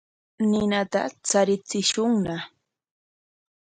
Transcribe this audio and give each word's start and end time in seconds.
Ninata 0.49 1.01
charichishunña. 1.27 2.37